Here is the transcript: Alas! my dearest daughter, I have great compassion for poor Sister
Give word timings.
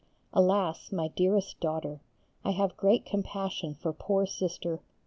Alas! 0.33 0.91
my 0.91 1.09
dearest 1.09 1.59
daughter, 1.59 2.01
I 2.43 2.53
have 2.53 2.75
great 2.75 3.05
compassion 3.05 3.75
for 3.75 3.93
poor 3.93 4.25
Sister 4.25 4.81